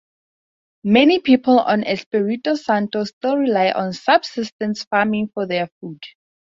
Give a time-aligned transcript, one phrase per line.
[0.85, 6.01] Many people on Espiritu Santo still rely on subsistence farming for their food.